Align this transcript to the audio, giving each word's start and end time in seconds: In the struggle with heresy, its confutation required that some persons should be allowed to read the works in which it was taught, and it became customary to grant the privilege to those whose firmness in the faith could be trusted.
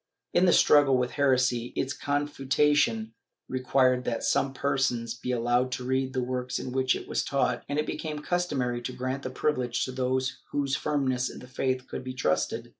In 0.33 0.47
the 0.47 0.51
struggle 0.51 0.97
with 0.97 1.11
heresy, 1.11 1.73
its 1.75 1.93
confutation 1.93 3.13
required 3.47 4.03
that 4.05 4.23
some 4.23 4.51
persons 4.51 5.11
should 5.13 5.21
be 5.21 5.31
allowed 5.31 5.71
to 5.73 5.83
read 5.83 6.13
the 6.13 6.23
works 6.23 6.57
in 6.57 6.71
which 6.71 6.95
it 6.95 7.07
was 7.07 7.23
taught, 7.23 7.63
and 7.69 7.77
it 7.77 7.85
became 7.85 8.17
customary 8.23 8.81
to 8.81 8.93
grant 8.93 9.21
the 9.21 9.29
privilege 9.29 9.85
to 9.85 9.91
those 9.91 10.39
whose 10.49 10.75
firmness 10.75 11.29
in 11.29 11.37
the 11.37 11.47
faith 11.47 11.87
could 11.87 12.03
be 12.03 12.15
trusted. 12.15 12.69